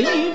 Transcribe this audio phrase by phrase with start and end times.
[0.00, 0.25] 一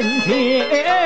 [0.00, 0.97] 天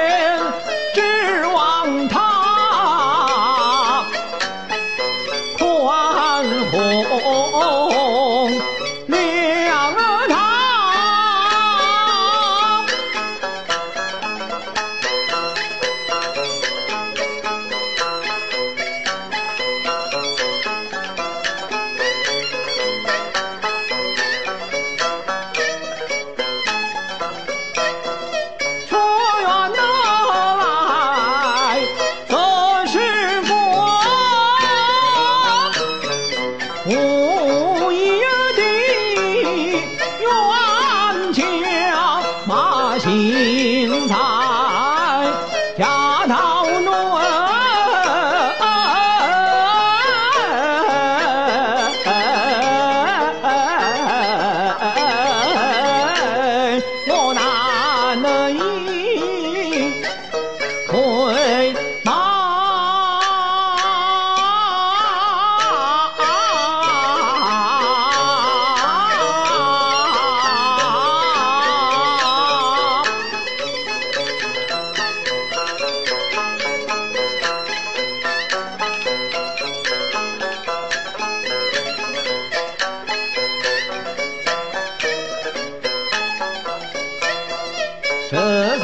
[43.13, 44.09] 马行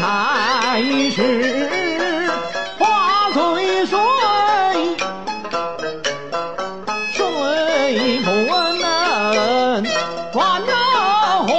[0.00, 2.30] 才是
[2.78, 3.98] 花最水，
[7.12, 7.20] 水
[8.24, 8.30] 不
[8.80, 9.82] 能
[10.32, 10.72] 断了
[11.48, 11.50] 花。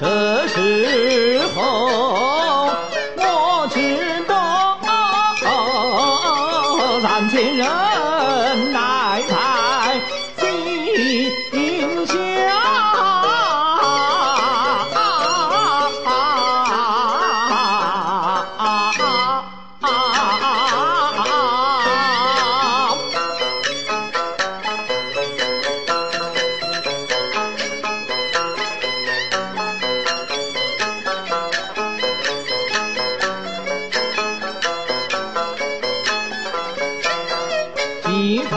[0.00, 0.02] 这
[0.48, 1.60] 时候
[3.16, 3.20] 我
[3.70, 3.76] 只
[4.26, 4.32] 得
[7.02, 7.68] 三千人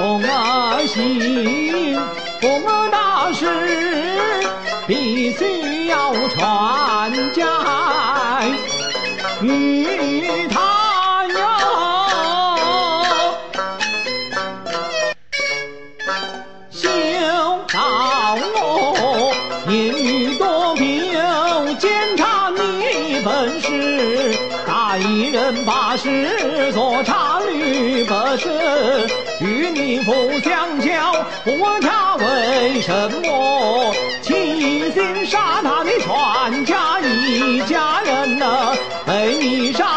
[0.07, 2.00] 一同而行，
[2.41, 3.45] 我大事
[4.88, 7.44] 必须要传家
[9.41, 11.35] 于他哟。
[16.72, 16.88] 修
[17.73, 19.34] 道我
[19.67, 21.12] 言语多病，
[21.79, 24.38] 检查你本事。
[24.66, 28.47] 大一人把事做查律不是，
[29.39, 31.13] 与你不相交，
[31.43, 32.91] 不问他为什
[33.22, 38.75] 么欺心杀他的全家一家人呢？
[39.05, 39.97] 被你杀。